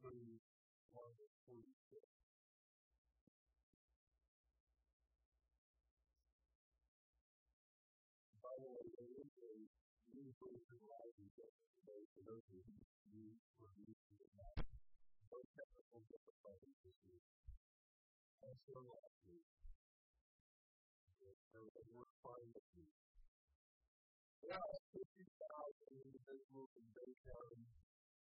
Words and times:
through 0.00 0.40
1 0.96 1.12
to 1.20 1.26
46. 1.44 1.60
By 8.40 8.54
the 8.64 8.68
way, 8.72 8.88
there 8.96 9.12
is 9.20 9.28
a 9.44 9.52
Ivy 11.04 11.28
that 11.36 11.52
today, 11.80 12.02
for 12.16 12.22
those 12.24 12.44
who 12.48 12.64
were 13.60 13.76
used 13.76 14.04
to 14.08 14.14
it 14.24 14.32
now, 14.40 14.56
no 15.28 15.38
technical 15.52 16.00
difficulties 16.08 16.76
this 16.80 16.96
week. 17.04 17.28
And 18.40 18.56
so 18.64 18.80
last 18.80 19.20
week, 19.28 19.48
so 21.52 21.60
that 21.76 21.84
we're 21.92 22.08
fine 22.24 22.48
with 22.56 22.68
you. 22.72 22.88
There 24.40 24.56
are 24.56 24.76
50,000 24.96 25.20
individuals 26.08 26.72
in 26.80 26.88
Bay 26.96 27.12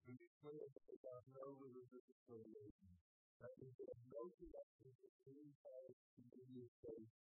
who 0.05 0.11
declare 0.15 0.67
that 0.71 0.85
they 0.87 0.99
have 1.09 1.25
no 1.35 1.45
religious 1.59 2.05
affiliation. 2.07 2.91
That 3.39 3.51
means 3.59 3.75
they 3.79 3.87
have 3.87 4.03
no 4.11 4.23
connection 4.35 4.91
to 4.93 5.07
any 5.27 5.51
kind 5.63 5.85
of 5.89 5.95
community 6.15 6.67
of 6.67 6.71
faith 6.83 7.11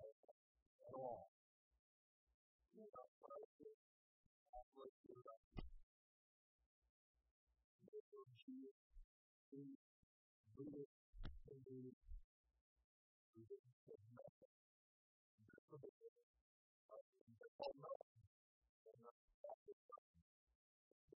at 0.00 0.94
all. 0.96 1.28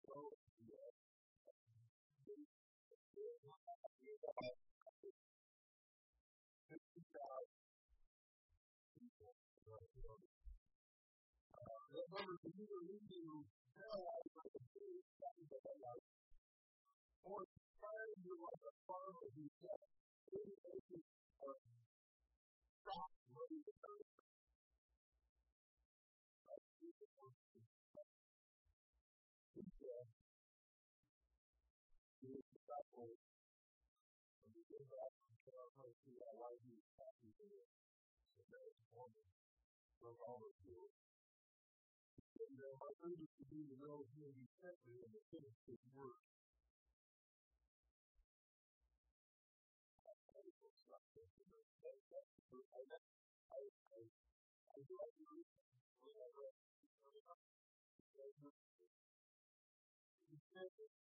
So, 0.09 0.48
yeah. 4.29 4.53
Remember, 11.89 12.35
if 12.45 12.53
you 12.53 12.65
were 12.69 12.85
reading 12.89 13.45
hell, 13.77 14.01
I 14.05 14.17
was 14.21 14.33
like 14.37 14.53
a 14.53 14.63
big 14.73 15.01
like, 15.81 16.05
or 17.25 17.41
trying 17.81 18.17
to 18.21 18.33
like 18.37 18.63
a 18.65 18.73
farmer 18.85 19.25
who 19.33 19.45
said, 19.61 19.81
"Three 20.29 20.53
acres 20.73 21.05
of 21.45 21.57
stock 22.81 23.11
ready 23.33 23.59
to 23.65 23.73
go." 23.81 23.93
He 23.99 24.08
said, 24.08 24.08
"He 24.08 24.08
was 24.08 24.08
disciple 24.08 24.08
of 24.08 24.08
the 24.08 24.08
good 24.08 24.08
Baptist 24.08 24.08
church 36.09 36.17
who 36.17 36.25
I 36.25 36.33
like 36.41 36.61
you 36.65 36.77
happy 36.97 37.29
to 37.37 37.47
so 38.33 38.41
there's 38.49 38.81
one 38.97 39.13
from 40.01 40.15
all 40.25 40.41
of 40.41 40.55
you." 40.65 40.89
And 42.39 42.57
uh, 42.57 42.73
my 42.81 42.91
favorite 42.97 43.29
to 43.37 43.45
be 43.45 43.61
the 43.69 43.77
real 43.77 44.01
human 44.17 44.47
family 44.57 45.05
and 45.05 45.13
the 45.13 45.21
finish 45.29 45.57
his 45.69 45.81
work. 45.93 46.17
you 60.79 61.08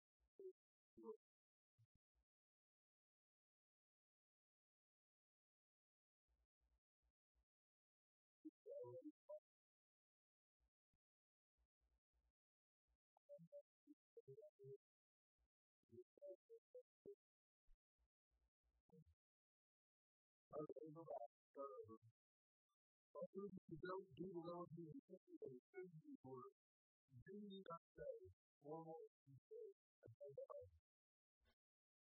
don't 23.80 24.12
do 24.12 24.28
the 24.28 24.44
Lord 24.44 24.68
who 24.76 24.92
is 24.92 25.00
that 25.08 25.24
it 25.24 25.64
should 25.72 25.94
be 26.04 26.20
for 26.20 26.52
do 27.24 27.40
not 27.64 27.80
say, 27.96 28.28
and 28.68 29.40
say, 29.48 29.72
and 30.04 30.12
say, 30.20 30.36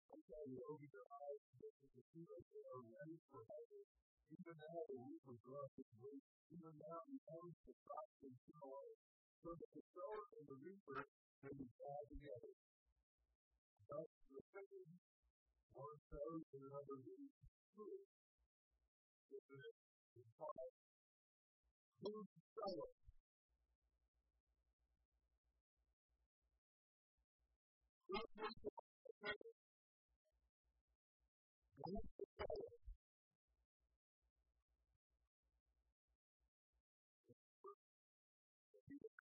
Okay, 0.09 0.45
you 0.49 0.65
open 0.65 0.89
your 0.89 1.05
eyes 1.13 1.43
and 1.45 1.61
look 1.61 1.77
at 1.77 1.93
the 1.93 2.05
of 2.25 2.45
them 2.49 2.65
are 2.73 2.85
ready 2.89 3.21
for 3.29 3.45
heaven. 3.45 3.85
Even 4.33 4.57
now 4.57 4.81
the 4.89 4.97
week 4.97 5.25
of 5.29 5.37
God 5.45 5.69
is 5.77 5.91
great. 6.01 6.25
Even 6.49 6.73
now 6.81 7.05
the 7.05 7.21
owns 7.29 7.59
the 7.69 7.77
crops 7.85 8.17
and 8.25 8.37
soil. 8.49 8.97
So 9.45 9.53
that 9.53 9.71
the 9.77 9.85
sower 9.93 10.25
and 10.41 10.45
the 10.49 10.57
reaper 10.65 11.05
can 11.45 11.53
be 11.53 11.69
tied 11.69 12.09
together. 12.09 12.53
Thus 13.93 14.09
the 14.33 14.41
and 15.79 16.63
another 16.65 16.99
reaps 17.05 17.39
fruit. 17.77 18.09
If 18.09 18.09
it 18.09 18.09
is 18.09 18.19
taught 18.19 18.28
who's 19.31 19.41
sower? 20.39 20.69
Who's 22.03 22.27
the? 22.35 22.89
Who's 31.85 32.01
the 32.17 32.25
sower? 32.39 32.79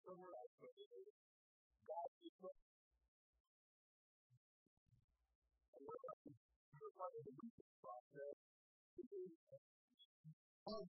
Somewhere 0.03 0.35
else, 0.35 0.53
of 10.63 10.87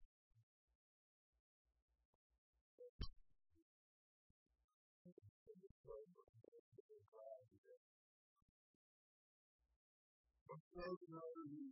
those 10.75 10.99
who 11.07 11.63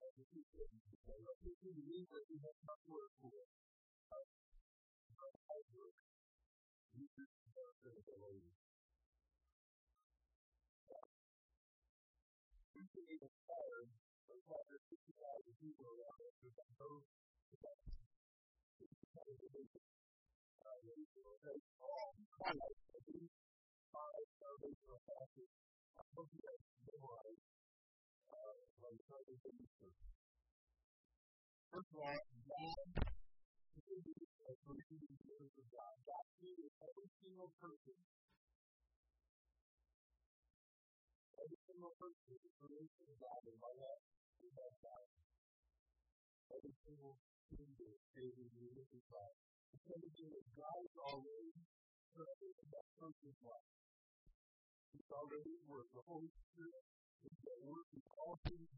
have 0.00 0.12
the 0.16 0.26
people 0.28 0.60
who 2.28 2.36
have 2.44 2.60
not 2.68 2.80
worked 2.84 3.16
for 3.24 3.40
hard 4.12 4.28
can 12.90 13.06
inspired 13.22 13.88
by 14.28 14.36
what 14.50 14.60
there's 14.68 14.84
50,000 14.92 15.56
people 15.62 15.86
around 15.88 16.20
First 31.70 31.94
of 31.94 32.02
all, 32.02 32.18
God 32.40 32.60
is 34.50 34.58
believing 34.66 35.00
in 35.00 35.14
the 35.14 35.22
goodness 35.22 35.54
of 35.54 35.66
God. 35.70 35.94
God 36.06 36.24
created 36.38 36.72
every 36.82 37.08
single 37.22 37.50
person. 37.62 37.98
Every 41.38 41.58
single 41.66 41.94
person 41.98 42.26
is 42.30 42.42
creation 42.58 43.04
of 43.06 43.16
God 43.22 43.42
in 43.46 43.56
my 43.62 43.72
life. 43.74 44.02
We 44.42 44.50
have 44.50 44.74
God. 44.82 45.06
Every 46.50 46.74
single 46.82 47.14
human 47.46 47.70
being 47.78 48.34
is 48.34 48.34
in 48.34 48.66
image 48.74 48.90
of 48.90 49.04
God. 49.06 49.32
Because 49.70 50.02
again, 50.02 50.42
God 50.58 50.78
is 50.82 50.96
already 50.98 51.54
present 52.10 52.54
in 52.58 52.68
that 52.74 52.86
person's 52.98 53.38
life. 53.46 53.70
He's 54.90 55.10
already 55.14 55.54
at. 55.70 55.86
The 55.94 56.02
Holy 56.10 56.26
Spirit 56.26 56.84
is 57.22 57.38
at 57.38 57.60
work 57.62 57.88
in 57.94 58.02
all 58.18 58.34
beings. 58.42 58.74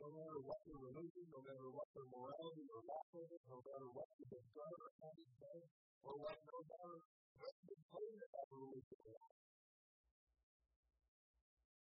No 0.00 0.08
matter 0.12 0.40
what 0.40 0.60
their 0.64 0.80
religion, 0.80 1.26
no 1.28 1.40
matter 1.44 1.68
what 1.72 1.88
their 1.92 2.08
morality 2.08 2.64
or 2.68 2.80
lack 2.84 3.08
of 3.16 3.28
it, 3.32 3.42
no 3.48 3.58
matter 3.60 3.88
what 3.92 4.08
they've 4.16 4.52
done 4.56 4.76
or 4.76 4.90
haven't 5.00 5.34
done, 5.40 5.64
or 6.04 6.12
what, 6.20 6.36
no 6.36 6.58
matter 6.64 6.96
what 7.36 7.54
they 7.64 7.80
claim 7.92 8.12
to 8.16 8.26
have 8.36 8.48
religion 8.56 9.00
or. 9.04 9.20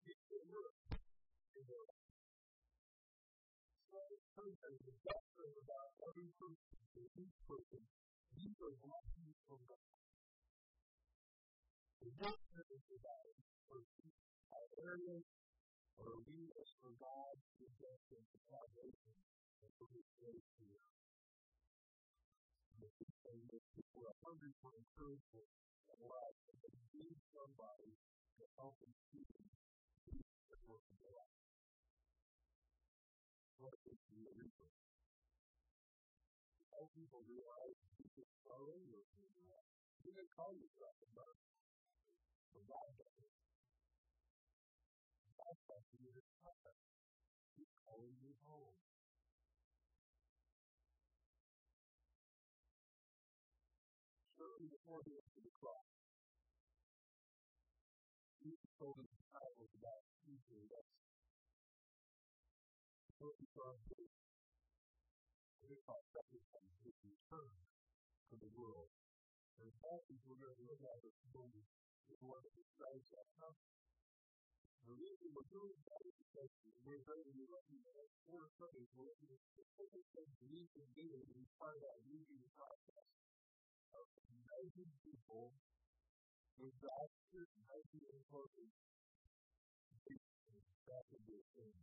He's 0.04 0.24
at 0.24 0.44
work 0.48 0.76
in 0.92 1.64
their 1.68 1.84
life. 1.84 1.97
So, 4.38 4.46
person 4.46 4.78
is 4.86 4.94
doctrine 5.02 5.56
about 5.66 5.90
every 6.06 6.30
person, 6.38 6.78
each 7.18 7.38
person, 7.50 7.82
these 8.38 8.54
are 8.62 8.76
blessings 8.86 9.34
from 9.50 9.58
God. 9.66 9.90
The 11.98 12.10
doctrine 12.22 12.70
is 12.70 12.86
about 12.86 13.24
each 13.34 13.58
person, 13.66 14.06
areas 14.78 15.26
or 15.98 16.22
lead 16.22 16.50
us 16.54 16.70
for 16.78 16.94
God's 17.02 17.46
redemption 17.58 18.22
and 18.30 18.42
salvation 18.46 19.14
and 19.58 19.70
for 19.74 19.90
His 19.90 20.06
grace 20.22 20.50
here. 20.62 20.82
The 22.78 22.90
thing 22.94 23.42
that 23.42 23.64
people 23.74 24.06
are 24.06 24.18
hungry 24.22 24.54
for 24.62 24.70
encouragement 24.70 25.50
and 25.90 25.98
life, 26.06 26.38
and 26.46 26.56
they 26.62 26.78
need 26.94 27.18
somebody 27.34 27.90
to 28.38 28.42
help 28.54 28.78
them 28.86 28.94
see 29.10 29.26
them 29.34 29.50
do 30.06 30.14
the 30.14 30.58
work 30.70 30.86
of 30.86 30.98
God. 31.02 31.26
What 33.58 33.74
is 33.90 33.98
the 34.06 34.22
reason? 34.38 34.70
All 36.70 36.86
people 36.94 37.26
realize 37.26 37.78
you 37.98 38.06
can 38.14 38.30
follow 38.46 38.78
your 38.86 39.02
You 40.06 40.12
can 40.14 40.28
call 40.38 40.54
yourself 40.54 40.94
a 41.02 41.08
man. 41.10 41.36
But 42.54 42.62
God 42.70 42.88
doesn't. 42.94 43.34
God 45.34 45.56
wants 45.66 45.90
you 45.98 46.10
to 46.14 46.22
come. 46.38 46.78
He's 47.58 47.74
calling 47.82 48.14
you 48.22 48.32
home. 48.46 48.78
Surely 54.38 54.70
before 54.70 55.02
he 55.02 55.10
went 55.18 55.30
to 55.34 55.42
the 55.42 55.54
cross, 55.58 55.90
he 58.38 58.54
told 58.78 59.02
his 59.02 59.27
Focus 63.18 63.50
on 63.58 63.74
his, 63.98 64.14
his 65.66 65.78
sacrifice, 65.82 66.74
his 66.86 66.94
return 67.02 67.58
to 68.30 68.34
the 68.38 68.46
world. 68.54 68.94
And 69.58 69.66
the 69.66 69.78
passage 69.82 70.22
we're 70.22 70.38
going 70.38 70.54
to 70.54 70.66
look 70.70 70.78
at 70.86 71.02
this 71.02 71.18
morning 71.34 71.66
is 72.14 72.18
one 72.22 72.38
that 72.46 72.54
describes 72.54 73.10
that 73.10 73.26
concept. 73.42 73.74
The 74.86 74.94
reason 74.94 75.34
we're 75.34 75.50
doing 75.50 75.74
that 75.82 76.02
is 76.06 76.14
because 76.14 76.50
we're 76.86 77.02
going 77.02 77.26
to 77.26 77.34
be 77.34 77.42
looking 77.50 77.82
at 77.90 78.06
four 78.30 78.46
studies. 78.54 78.86
We're 78.94 79.10
looking 79.10 79.34
at 79.34 79.42
specific 79.50 80.04
things 80.14 80.32
we 80.46 80.70
can 80.78 80.86
do 80.94 81.10
as 81.10 81.26
part 81.58 81.74
of 81.74 81.82
that 81.90 81.98
reading 82.06 82.46
process 82.54 83.06
of 83.98 84.06
measuring 84.46 84.94
people 85.02 85.58
with 86.62 86.74
God's 86.78 87.18
truth, 87.34 87.50
measuring 87.66 88.06
and 88.14 88.22
closing 88.30 88.70
exactly 90.06 91.18
the 91.26 91.42
same. 91.58 91.82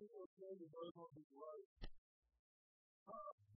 He 0.00 0.08
will 0.16 0.32
say 0.32 0.56
to 0.56 0.64
those 0.64 0.96
on 0.96 1.12
his 1.12 1.28
right, 1.36 1.68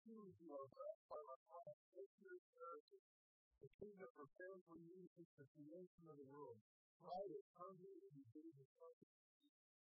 choose 0.01 0.33
your 0.41 0.65
rest, 0.73 1.01
by 1.05 1.21
my 1.21 1.37
God, 1.45 1.73
take 1.93 2.09
your 2.17 2.33
inheritance. 2.33 3.09
The 3.61 3.69
kingdom 3.77 4.09
prepared 4.17 4.65
for 4.65 4.81
you 4.81 5.05
since 5.13 5.29
the 5.37 5.45
creation 5.53 6.01
of 6.09 6.17
the 6.17 6.25
world. 6.33 6.57
I 7.05 7.21
will 7.29 7.45
hungry 7.61 7.93
and 7.93 8.13
to. 8.81 9.13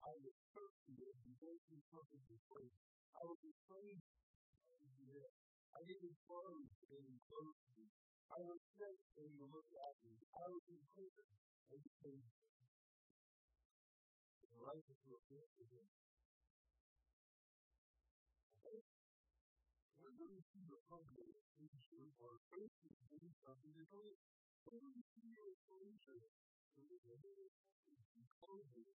I 0.02 0.18
was 0.18 0.34
thirsty 0.58 0.98
and 0.98 1.18
something 1.94 2.24
to 2.26 2.36
drink. 2.50 2.74
I 3.14 3.22
was 3.22 3.38
and. 5.14 5.38
I 5.78 5.82
clothes 6.26 6.74
and 6.90 7.06
you 7.06 7.22
clothed 7.30 7.70
me. 7.78 7.86
I 8.34 8.42
was 8.42 8.58
sick 8.82 8.98
and 9.22 9.30
you 9.38 9.46
looked 9.46 9.78
at 9.78 9.96
me. 10.10 10.18
I 10.34 10.46
was 10.50 10.66
in 10.74 10.82
prison 10.90 11.30
and 11.70 11.78
you 11.86 11.92
saved 12.02 12.26
me. 12.26 12.66
The. 15.62 16.11
When 20.52 20.68
those 20.68 20.68
who 20.68 20.76
are 20.76 20.84
hungry 20.92 21.32
and 21.32 21.48
thirsty 21.56 22.12
are 22.28 22.44
thirsty 22.52 22.92
and 22.92 23.08
need 23.24 23.32
something 23.40 23.72
to 23.72 23.84
drink, 23.88 24.20
when 24.68 24.84
you 24.84 25.00
see 25.16 25.32
your 25.32 25.56
solution, 25.64 26.20
when 26.76 26.92
you 26.92 27.00
clothing, 28.36 28.92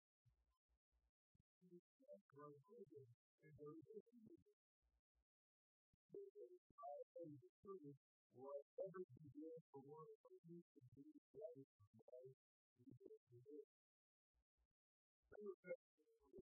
grow 2.36 2.52
clothing, 2.68 3.08
and 3.40 3.52
go 3.56 3.72
to 3.72 4.06
Whatever 8.36 9.00
you 9.16 9.24
do 9.32 9.48
for 9.72 9.80
one 9.80 10.12
of 10.12 10.36
you 10.44 10.60
to 10.60 10.80
do 10.92 11.08
right 11.40 11.68
from 11.72 11.88
life, 12.04 12.36
you 12.84 12.92
do 13.00 13.08
it 13.08 13.22
for 13.32 13.40
this. 13.48 13.68
They 15.32 15.40
were 15.40 15.56
kept 15.64 15.80
for 16.28 16.40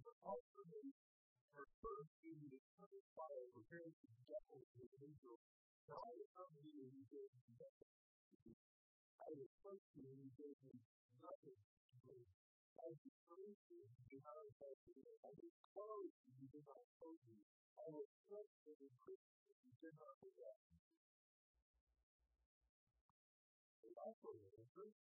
the 0.00 0.12
also 0.24 1.13
they 1.54 2.34
are 2.34 2.50
the 2.50 2.58
eternal 2.58 3.04
fire, 3.14 3.46
prepared 3.54 3.94
to 3.94 4.06
devil 4.26 4.58
with 4.74 4.90
angels. 4.98 5.42
So 5.86 5.94
I 5.94 6.10
will 6.18 6.30
come 6.34 6.50
to 6.50 6.66
you 6.66 6.82
and 6.82 6.94
you 6.98 7.06
gave 7.14 7.30
me 7.30 7.54
nothing. 7.54 7.94
I 9.22 9.30
to 9.78 9.96
you 10.02 10.10
and 10.10 10.18
you 10.18 10.32
gave 10.34 10.58
me 10.66 10.74
nothing. 11.22 11.60
I 12.74 12.90
praise 13.30 13.60
you 13.70 13.78
and 13.86 13.92
you 13.94 14.04
did 14.10 14.22
not 14.26 14.42
invite 14.42 14.82
me. 14.82 14.98
I 15.22 15.30
you 16.10 16.26
and 16.26 16.36
you 16.42 16.48
did 16.50 16.66
not 16.66 16.82
clothe 16.98 17.22
me. 17.22 17.38
I 17.78 17.86
will 17.86 18.08
bless 18.26 18.50
and 18.82 18.94
grace 18.98 19.30
and 19.46 19.58
you 19.62 19.74
did 19.78 19.94
not 19.94 20.14
bless 20.18 20.58
me. 20.74 20.78
The 23.78 23.90
also 24.02 24.30
answered, 24.58 25.13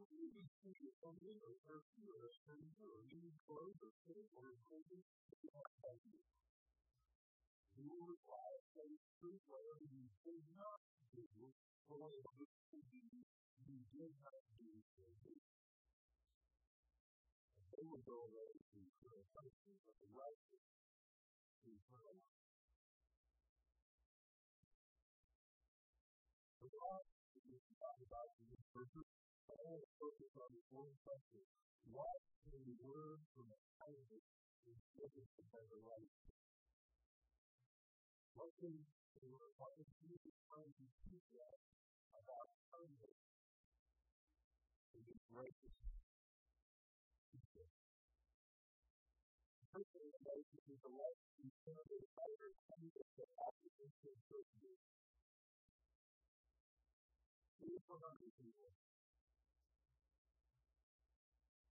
What 0.00 0.08
you 0.16 0.32
need 0.32 0.48
not 10.56 10.80
do, 11.04 11.20
not 14.24 14.40
do 14.56 14.72
me. 15.20 15.36
They 17.70 17.84
will 17.84 18.00
go 18.00 18.24
away 18.24 18.56
to 18.72 18.80
the. 19.04 19.20
The 28.80 28.96
the 28.96 29.19
focus 30.00 30.32
on 30.40 30.48
the 30.56 30.64
one 30.72 30.88
question. 31.04 31.44
What 31.92 32.16
can 32.48 32.56
we 32.64 32.72
learn 32.80 33.20
from 33.36 33.52
the 33.52 33.60
kindness 33.76 34.24
and 34.64 34.76
goodness 34.96 35.28
of 35.36 35.44
better 35.52 35.76
life? 35.84 36.14
What 38.32 38.48
can 38.56 38.72
we 38.72 38.80
learn? 39.20 39.50
What 39.60 39.76
is 39.76 39.88
Jesus 40.00 40.32
trying 40.48 40.72
to 40.72 40.86
teach 41.04 41.30
us 41.36 41.60
about 42.16 42.48
kindness 42.72 43.20
and 44.96 45.04
his 45.04 45.20
righteousness? 45.36 46.00
Personally, 49.70 50.16
righteousness 50.24 50.66
is 50.66 50.80
the 50.80 50.94
life 50.96 51.20
we 51.44 51.52
serve 51.62 51.86
as 51.92 52.04
better 52.16 52.48
kindness 52.72 53.08
that 53.20 53.30
happens 53.36 53.76
in 53.84 53.90
certainty. 54.00 54.74
Here's 57.60 57.84
what 57.86 58.00
I'm 58.02 58.18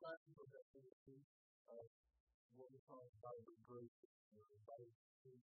practice 0.00 0.36
the 0.38 0.48
definition 0.48 1.18
of 1.68 1.84
what 2.56 2.70
we 2.72 2.80
call 2.88 3.04
the 3.44 3.56
grace 3.68 3.98
or 4.32 4.44
the 4.48 4.60
grace 4.64 5.00
of 5.26 5.36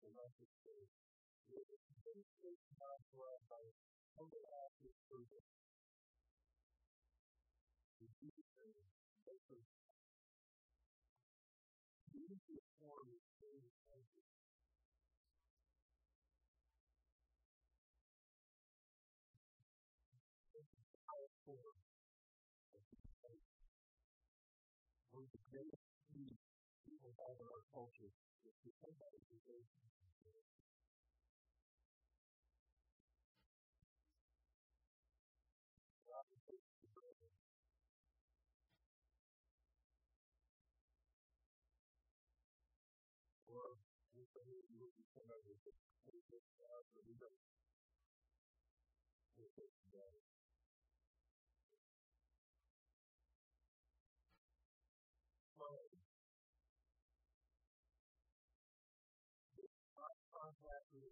the 0.00 0.10
of 0.40 0.50
faith. 0.64 0.92
It 1.50 1.66
is 1.66 1.82
for 3.10 3.26
us 3.34 3.42
by 3.50 3.60
of 4.86 4.94
service. 5.10 5.48
To 8.00 8.06
form 12.80 13.06
the 13.12 13.20
same 13.44 13.66
language. 13.92 14.39
Culture 27.72 28.12
is 28.46 28.54
to 28.62 28.70
somebody 28.82 29.20
who 29.30 29.38
goes 29.46 29.70
or 43.50 43.74
somebody 44.14 44.62
who 44.70 44.78
will 44.78 44.94
be 44.94 45.04
somebody 45.10 45.42
who 45.42 45.54
will 46.06 46.24
be 46.30 46.38
uh, 46.62 46.82
or 46.94 47.02
we 47.06 47.14
don't. 47.18 47.34
Will 49.36 49.50
take 49.56 49.72
together. 49.82 50.20
contact 50.20 50.39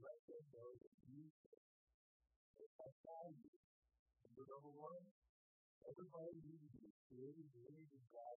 Let 0.00 0.18
them 0.26 0.44
know 0.52 0.70
that 0.80 0.94
you 1.06 1.28
have 2.80 2.94
value. 3.04 3.52
Number 4.24 4.44
number 4.48 4.72
one, 4.72 5.04
everybody 5.84 6.40
needs 6.44 6.68
to 6.72 6.78
be 6.80 6.92
created 7.08 7.44
in 7.44 7.50
the 7.52 7.64
image 7.68 7.92
of 7.92 8.04
God. 8.12 8.36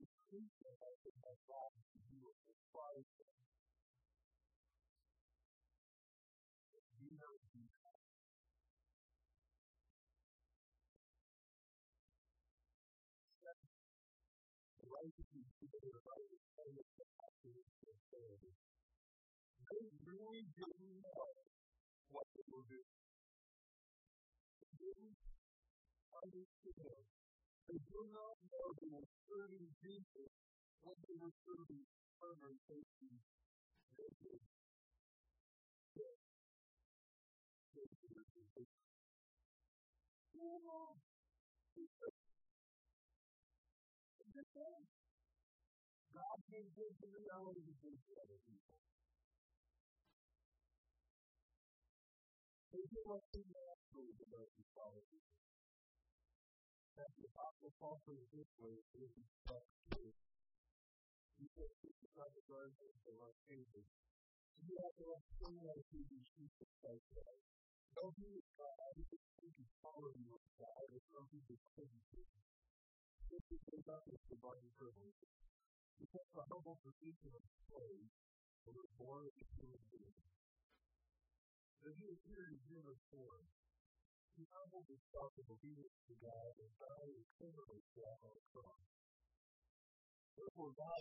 You 0.00 0.06
treat 0.28 0.50
them 0.64 0.76
like 0.80 0.98
they 1.04 1.16
have 1.24 1.38
value 1.48 1.86
you 2.12 2.20
and 2.32 2.40
despise 2.48 3.08
them. 3.20 3.45
Ability. 18.16 18.52
They 19.66 19.86
really 20.02 20.42
didn't 20.58 20.98
know 20.98 21.30
what 22.10 22.26
they 22.34 22.42
doing. 22.50 22.82
They 24.58 24.72
didn't. 24.82 25.14
They 27.66 27.78
did 27.78 28.08
not 28.14 28.34
know 28.50 28.66
they 28.78 28.90
were 28.90 29.06
serving 29.26 29.66
Jesus 29.82 30.30
when 30.82 30.96
they 31.06 31.16
were 31.18 31.34
serving 31.46 31.82
primary 32.18 32.58
safety. 32.66 33.10
They 33.98 34.10
did. 34.22 34.42
They. 35.94 36.14
Oh, 44.38 44.95
God 46.16 46.40
the 46.96 47.12
to 48.08 48.12
other 48.16 48.40
people. 48.48 48.76
See 52.72 53.44
naturally 53.52 54.16
the 54.16 54.28
the 57.20 57.28
Apostle 57.28 57.72
Paul 57.76 58.00
put 58.08 58.16
this 58.32 58.48
way. 58.56 58.80
He 61.36 61.44
said, 61.52 61.68
"This 61.84 61.96
is 62.00 62.08
the 62.16 62.44
of 62.88 62.96
the 63.04 63.12
Lord 63.12 63.36
Jesus." 63.44 63.84
You 64.56 64.72
have 64.80 64.96
to 64.96 65.20
receive 66.08 66.48
the 66.56 66.64
Christ 66.80 67.12
life. 67.12 67.44
Don't 67.92 68.16
be 68.16 68.40
God, 68.56 68.96
you 68.96 69.04
can 69.04 69.20
think 69.36 69.52
you 69.56 69.68
follow 69.84 70.08
your 70.16 70.40
God, 70.56 70.88
or 70.96 71.00
some 71.12 71.28
people 71.28 71.60
couldn't 71.76 72.04
do. 72.08 72.24
This 73.28 73.44
is 73.52 73.60
just 73.68 74.24
divine 74.32 74.68
privilege. 74.80 75.20
Because 75.96 76.28
the 76.36 76.44
humble 76.52 76.78
position 76.84 77.32
of 77.32 77.44
slave 77.66 78.08
was 78.68 78.90
born 79.00 79.24
of 79.24 79.32
the 79.32 79.48
human 79.56 79.84
being. 79.88 80.20
As 81.86 81.94
he 81.96 82.06
appeared 82.12 82.50
in 82.52 82.60
human 82.68 82.98
form, 83.08 83.46
he 84.36 84.44
humbled 84.52 84.84
himself 84.84 85.32
in 85.40 85.46
obedience 85.48 85.96
to 86.12 86.14
God 86.20 86.52
and 86.60 86.72
died 86.76 87.14
a 87.16 87.24
criminal's 87.40 87.88
death 87.96 88.20
on 88.20 88.36
the 88.36 88.46
cross. 88.52 88.84
Therefore, 90.36 90.76
God 90.76 91.00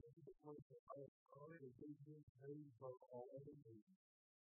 him 0.00 0.12
to 0.16 0.22
the 0.24 0.36
place 0.40 0.68
of 0.72 0.80
highest 0.88 1.20
honor 1.36 1.60
and 1.60 1.76
gave 1.76 1.98
him 2.08 2.22
name 2.40 2.64
above 2.80 3.00
all 3.12 3.28
other 3.36 3.56
names. 3.68 4.00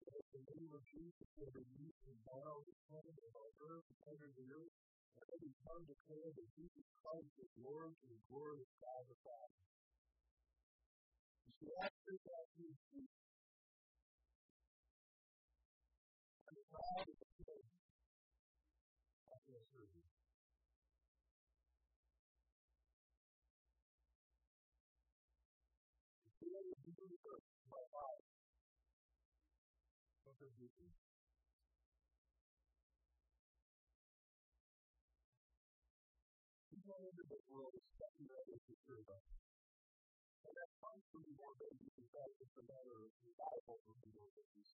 That 0.05 0.13
at 0.21 0.27
the 0.29 0.43
name 0.45 0.71
of 0.77 0.85
Jesus, 0.85 1.29
knee 1.73 1.93
should 2.05 2.21
bow 2.29 2.61
in 2.69 2.77
heaven 2.93 3.15
and 3.17 3.33
on 3.33 3.51
earth 3.65 3.87
and 3.89 4.01
under 4.13 4.29
the 4.37 4.47
earth, 4.53 4.75
and 5.17 5.25
every 5.25 5.53
tongue 5.65 5.85
declare 5.89 6.29
that 6.29 6.53
Jesus 6.53 6.85
Christ 7.01 7.33
is 7.41 7.51
Lord 7.65 7.97
to 7.97 8.05
the 8.05 8.21
glory 8.29 8.61
of 8.61 8.71
God 8.77 9.01
the 9.09 9.17
Father. 9.25 9.70
You 11.61 11.69
see, 11.69 11.77
after 11.77 12.17
that, 12.25 12.45
he 12.57 12.73
and 16.49 16.57
the 16.57 16.63
crowd 16.73 17.05
is 17.05 17.21
afraid. 17.21 17.69
After 19.29 19.53
a 19.53 19.63
service. 19.69 20.09
The 26.41 26.49
my 27.69 27.83
father, 27.93 28.25
what 30.25 30.33
does 30.41 30.57
do? 30.57 30.89
He 36.73 36.81
went 36.89 37.05
into 37.05 37.21
the 37.29 37.37
world 37.53 37.77
expecting 37.77 38.33
others 38.33 38.61
to 38.65 38.73
serve 38.89 39.05
us. 39.13 39.21
That 40.91 40.99
comes 40.99 41.07
from 41.15 41.23
the 41.23 41.35
more 41.39 41.55
babies 41.55 41.95
because 41.95 42.35
it's 42.43 42.51
a 42.59 42.67
matter 42.67 42.91
of 42.99 43.15
revival 43.23 43.79
for 43.87 43.95
the 44.03 44.11
more 44.11 44.27
babies. 44.35 44.75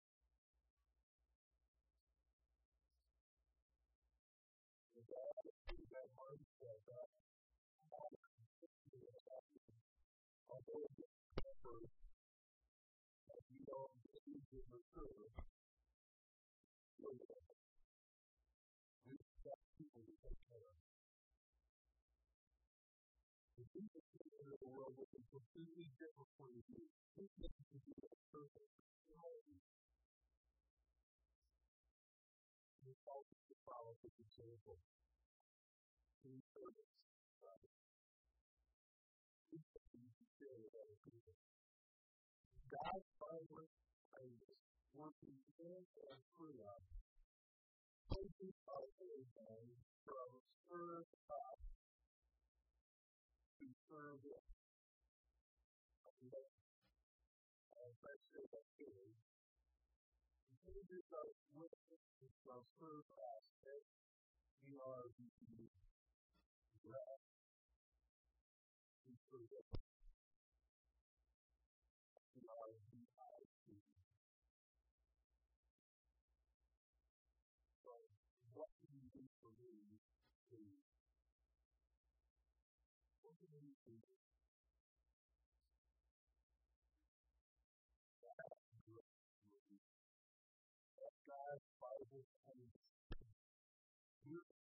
And 4.95 5.03
has 5.11 5.59
put 5.67 5.83
that 5.91 6.07
mindset 6.15 6.79
that 6.87 7.11
although 10.47 10.87
it 10.87 10.95
gets 10.95 11.19
as 13.35 13.43
you 13.51 13.59
know 13.67 13.91
age 14.15 14.55
and 14.55 14.67
mature, 14.71 15.35
we 16.95 17.44
with 25.55 25.63
a 25.63 25.71
completely 25.71 25.87
different 25.95 26.31
point 26.35 26.55
of 26.59 26.63
view. 26.67 26.83
He 27.15 27.23
came 27.39 27.63
to 27.71 27.79
be 27.87 27.95
a 27.95 28.11
perfect 28.27 28.71
humanity. 29.07 29.59
He 32.83 32.91
calls 33.07 33.27
us 33.31 33.43
to 33.47 33.55
follow 33.63 33.95
his 34.03 34.15
example. 34.19 34.75
In 36.25 36.41
service. 36.51 36.91
He 39.53 39.61
came 39.63 40.09
to 40.11 40.25
share 40.35 40.57
with 40.59 40.73
other 40.75 40.97
people. 41.07 41.37
God's 42.67 43.07
vibrant 43.15 43.71
kindness 44.11 44.59
working 44.91 45.37
in 45.61 45.81
and 45.85 46.19
through 46.35 46.59
us. 46.65 46.85
Taking 48.11 48.51
us 48.51 48.91
again 48.99 49.67
from 50.03 50.29
serve 50.67 51.07
God 51.29 51.57
to 53.61 53.67
serve 53.85 54.19
Him. 54.25 54.64
From 62.45 62.61
serve 62.79 63.05
we 64.65 64.73
are 64.81 65.05
the 65.17 65.29
We 66.81 66.89
are 72.45 72.73
the 72.89 73.05
So, 77.85 77.93
what 78.53 78.69
can 78.81 78.97
you. 78.97 79.09
do 79.13 79.29
what 83.21 83.35
can 83.41 83.53
you 83.61 83.73
do 83.85 84.34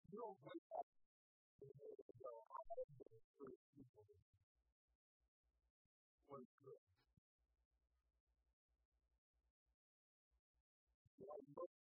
you 0.09 0.17
you 0.17 0.25
don't 0.25 0.41
wake 0.41 0.69
up 0.73 0.89
and 1.61 1.69
go, 2.17 2.33
I'm 2.49 2.65
going 2.65 2.89
to 2.97 3.21
serve 3.37 3.61
people. 3.77 4.09
What 6.25 6.41
is 6.41 6.53
good? 6.65 6.81
Like 11.29 11.45
most 11.53 11.77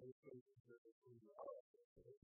they 0.00 0.10
say 0.24 0.34
that 0.34 0.80
it's 0.82 2.29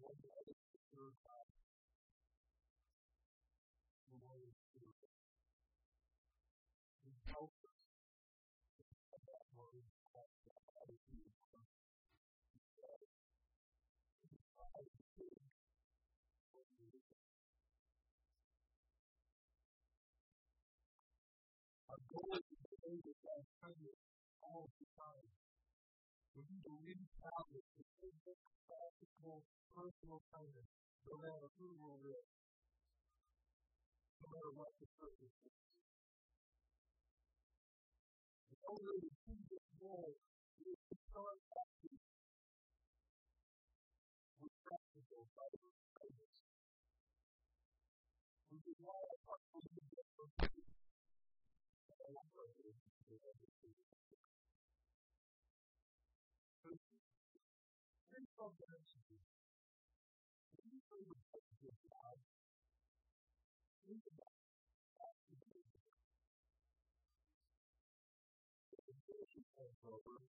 one 0.00 0.16
that 0.22 0.44
is 0.50 0.58
the 0.72 0.78
third 0.94 1.14
time. 1.26 1.50
The 4.10 4.16
one 4.26 4.40
is 4.42 4.56
the 4.74 4.80
We 7.02 7.10
help 7.26 7.50
us. 7.64 7.70
That 9.26 9.44
one, 9.54 9.82
that 10.14 10.62
other 10.82 10.98
people. 11.10 11.62
Our 21.90 21.96
goal 22.08 22.36
to 22.38 22.56
stay 22.56 22.96
with 23.04 23.20
that 23.24 23.44
kindness 23.60 23.98
all 24.40 24.70
the 24.78 24.86
time. 24.96 25.37
When 26.38 26.46
you 26.54 26.62
believe 26.62 27.02
established 27.02 27.74
the 27.74 27.82
simple, 27.98 28.38
practical, 28.70 29.42
personal 29.74 30.22
kindness, 30.30 30.70
no 31.10 31.18
matter 31.18 31.50
who 31.58 31.66
will 31.74 31.98
live, 31.98 32.26
no 34.22 34.26
matter 34.30 34.54
what 34.54 34.70
the 34.78 34.86
circumstances. 35.02 35.50
The 38.54 38.58
older 38.70 38.94
we 39.02 39.10
see 39.26 39.42
this 39.50 39.66
world, 39.82 40.14
it 40.62 40.78
is 40.78 41.02
contrasted 41.10 41.98
with 44.38 44.54
practical 44.62 45.26
kindness. 45.34 45.74
We 48.46 48.62
rely 48.62 49.02
upon 49.10 49.42
believing 49.58 49.90
that 49.90 50.06
we 50.06 50.22
are 51.98 52.14
able 52.14 52.46
to 52.54 53.02
do 53.10 53.16
everything. 53.26 53.97
Nation 69.88 70.28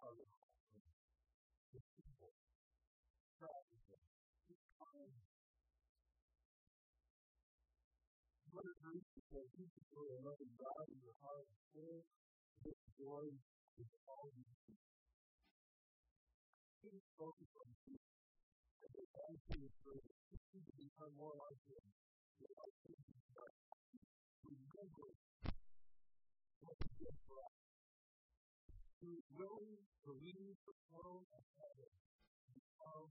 comes 0.00 0.37
What 8.58 8.74
is 8.74 8.82
the 8.82 8.90
reason 8.90 9.22
for 9.30 9.42
people 9.54 9.86
who 9.86 10.02
are 10.02 10.18
loving 10.18 10.50
God 10.58 10.82
in 10.90 10.98
their 10.98 11.14
heart 11.22 11.46
and 11.46 11.62
soul? 11.70 12.02
This 12.66 12.74
joy 12.98 13.30
is 13.78 13.90
all 14.02 14.26
you 14.34 14.50
need. 14.50 14.82
Please 16.82 17.06
focus 17.14 17.50
on 17.54 17.70
Jesus. 17.86 18.18
And 18.82 18.90
the 18.98 19.06
attitude 19.14 19.62
is 19.62 19.76
great. 19.86 20.10
Seek 20.50 20.66
to 20.66 20.74
become 20.74 21.14
more 21.14 21.38
like 21.38 21.62
Him. 21.70 21.86
Without 22.42 22.74
thinking 22.82 23.22
about 23.30 23.54
Remember 24.42 25.08
what 26.58 26.76
He 26.82 26.90
did 26.98 27.14
for 27.30 27.38
us. 27.38 27.58
He 28.98 29.22
is 29.22 29.26
willing 29.38 29.86
to 30.02 30.10
leave 30.18 30.58
the 30.66 30.74
throne 30.90 31.30
of 31.30 31.42
heaven 31.62 31.90
to 31.94 32.46
become 32.58 33.06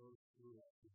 flows 0.00 0.22
through 0.38 0.56
us 0.62 0.76
is 0.86 0.94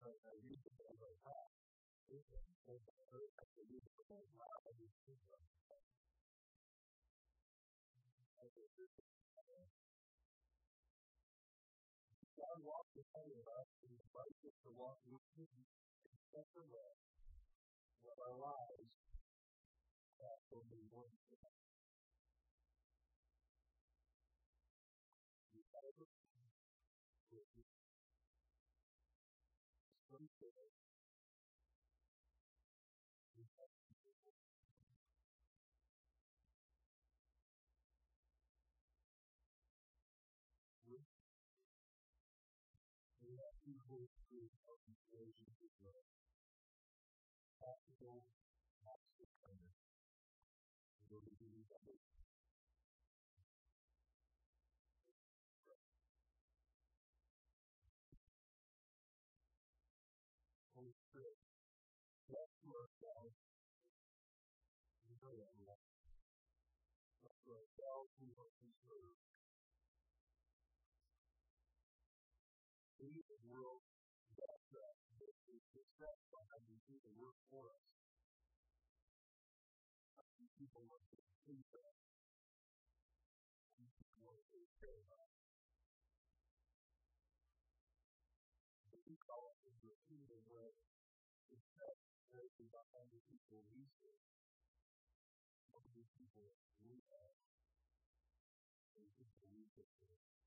Is 0.00 0.16
think 2.64 2.80
of 8.96 9.04
God 12.32 12.64
walks 12.64 12.96
ahead 12.96 13.28
of 13.28 13.44
us 13.44 13.68
and 13.84 13.92
invites 13.92 14.40
us 14.48 14.56
to 14.64 14.72
walk 14.72 14.96
with 15.04 15.20
Him 15.36 15.68
in 16.08 16.16
such 16.32 16.48
a 16.56 16.64
way 16.64 16.96
that 18.08 18.16
our 18.24 18.40
lives 18.40 18.96
have 20.16 20.40
only 20.56 20.80
one 20.88 21.12
thing. 21.28 21.44
We 21.44 21.69
we 43.90 44.06
have 44.06 44.22
people 44.30 44.30
through 44.30 44.46
our 44.70 44.78
relationship 45.10 45.74
with 45.82 46.06
practical 47.58 48.22
acts 48.86 49.18
of 49.18 49.26
kindness. 49.42 49.82
Lord, 51.10 51.26
we 51.26 51.34
give 51.34 51.50
you 51.50 51.66
that 51.74 51.82
Holy 60.78 60.94
Spirit, 61.10 61.36
bless 62.30 62.50
to 62.62 62.70
ourselves. 62.70 63.34
We 65.02 65.18
know 65.18 65.34
that 65.34 65.50
we 65.58 65.66
have. 65.66 65.82
Bless 67.26 67.36
to 67.42 67.50
ourselves 67.58 68.14
who 68.22 68.30
want 68.38 68.54
to 68.54 68.70
serve. 68.86 69.29
Is 76.00 76.08
distressed 76.08 76.32
by 76.32 76.40
having 76.56 76.80
the 77.04 77.12
work 77.20 77.36
for 77.52 77.68
us. 77.68 77.84
People 80.56 80.80
want 80.88 81.04
to 81.12 81.20
please 81.44 81.68
us. 81.76 82.00
People 83.76 84.16
want 84.24 84.40
to 84.48 84.60
care 84.80 84.96
about. 84.96 85.28
But 88.88 89.00
we 89.04 89.16
call 89.20 89.52
it 89.52 89.60
into 89.68 89.92
a 89.92 89.98
kingdom 90.08 90.40
where 90.48 90.72
instead 91.52 91.96
of 92.32 92.48
behind 92.72 93.08
the 93.12 93.20
people 93.28 93.60
we 93.68 93.84
serve, 94.00 94.24
some 95.68 95.84
of 95.84 95.92
the 95.92 96.04
people 96.16 96.56
we 96.80 96.96
have, 97.12 97.36
and 98.96 99.04
the 99.04 99.12
people 99.20 99.48
we 99.52 99.68
serve. 99.76 99.92
We're 100.00 100.39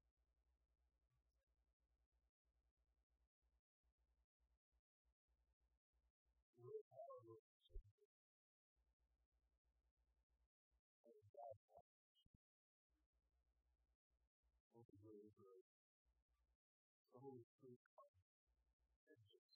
good. 15.38 15.66
The 17.14 17.20
Holy 17.20 17.46
Spirit 17.58 17.82
comes 17.98 18.24
and 19.10 19.22
just. 19.30 19.54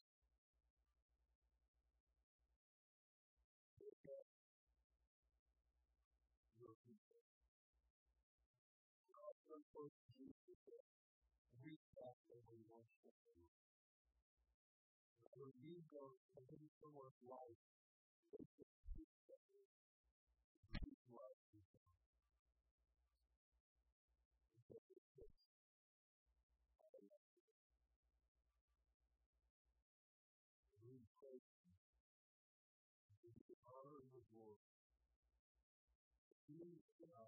Also, 9.17 9.63
for 9.71 9.87
Jesus, 10.17 10.59
reach 11.63 11.89
out 12.03 12.19
and 12.31 12.43
we 12.51 12.59
worship 12.67 13.15
you. 13.31 13.47
When 15.37 15.53
you 15.61 15.79
go 15.93 16.17
into 16.35 16.67
someone's 16.81 17.21
life, 17.23 17.61
it's 18.33 18.57
a 18.59 18.65
love 19.29 19.45
you. 19.53 19.63
Because 20.83 21.46
You 36.99 37.05
religion. 37.05 37.26